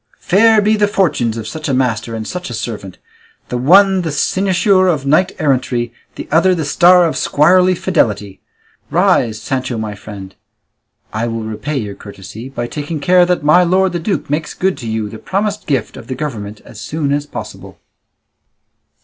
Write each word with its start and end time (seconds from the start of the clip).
Fair 0.17 0.63
be 0.63 0.75
the 0.75 0.87
fortunes 0.87 1.37
of 1.37 1.47
such 1.47 1.69
a 1.69 1.75
master 1.75 2.15
and 2.15 2.27
such 2.27 2.49
a 2.49 2.55
servant, 2.55 2.97
the 3.49 3.57
one 3.59 4.01
the 4.01 4.11
cynosure 4.11 4.87
of 4.87 5.05
knight 5.05 5.31
errantry, 5.37 5.93
the 6.15 6.27
other 6.31 6.55
the 6.55 6.65
star 6.65 7.05
of 7.05 7.13
squirely 7.15 7.75
fidelity! 7.77 8.41
Rise, 8.89 9.39
Sancho, 9.39 9.77
my 9.77 9.93
friend; 9.93 10.33
I 11.13 11.27
will 11.27 11.43
repay 11.43 11.77
your 11.77 11.93
courtesy 11.93 12.49
by 12.49 12.65
taking 12.65 12.99
care 12.99 13.27
that 13.27 13.43
my 13.43 13.61
lord 13.63 13.91
the 13.91 13.99
duke 13.99 14.27
makes 14.27 14.55
good 14.55 14.75
to 14.79 14.87
you 14.87 15.07
the 15.07 15.19
promised 15.19 15.67
gift 15.67 15.95
of 15.95 16.07
the 16.07 16.15
government 16.15 16.61
as 16.65 16.81
soon 16.81 17.13
as 17.13 17.27
possible." 17.27 17.79